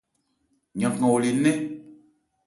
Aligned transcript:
Yankan 0.81 1.09
ole 1.15 1.29
nɛ́n. 1.43 1.57